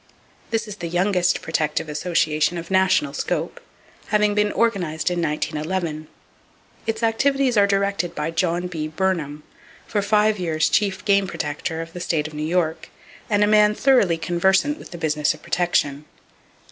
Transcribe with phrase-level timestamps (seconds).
[0.49, 3.59] —This is the youngest protective organization of national scope,
[4.07, 6.07] having been organized in 1911.
[6.87, 8.87] Its activities are directed by John B.
[8.87, 9.43] Burnham,
[9.85, 12.89] for five years Chief Game Protector of the State of New York,
[13.29, 16.05] and a man thoroughly conversant with the business of protection.